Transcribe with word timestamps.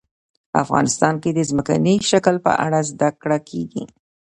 افغانستان 0.63 1.13
کې 1.23 1.29
د 1.33 1.39
ځمکنی 1.49 1.95
شکل 2.09 2.35
په 2.45 2.51
اړه 2.65 2.79
زده 2.91 3.09
کړه 3.21 3.37
کېږي. 3.49 3.83